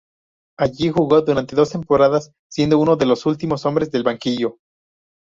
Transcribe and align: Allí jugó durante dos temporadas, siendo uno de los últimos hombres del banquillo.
Allí 0.57 0.89
jugó 0.89 1.21
durante 1.21 1.55
dos 1.55 1.69
temporadas, 1.73 2.31
siendo 2.49 2.79
uno 2.79 2.95
de 2.95 3.05
los 3.05 3.27
últimos 3.27 3.67
hombres 3.67 3.91
del 3.91 4.01
banquillo. 4.01 4.57